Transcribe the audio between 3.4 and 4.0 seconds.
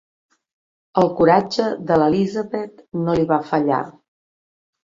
fallar.